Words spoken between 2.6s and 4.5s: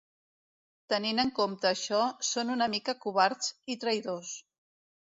mica covards i traïdors.